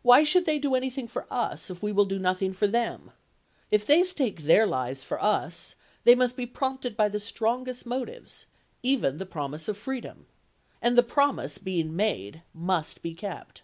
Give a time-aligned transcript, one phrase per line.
[0.00, 3.12] Why should they do anything for us if we will do nothing for them 1
[3.72, 8.46] If they stake their lives for us they must be prompted by the strongest motives—
[8.82, 10.24] even the promise of freedom.
[10.80, 13.60] And the promise being made, must be kept.'